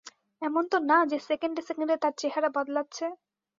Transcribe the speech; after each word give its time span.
এমন 0.41 0.63
তো 0.71 0.77
না 0.89 0.97
যে 1.11 1.17
সেকেন্ডে 1.29 1.61
সেকেন্ডে 1.69 1.95
তার 1.97 2.13
চেহারা 2.21 2.49
বদলাচ্ছে। 2.57 3.05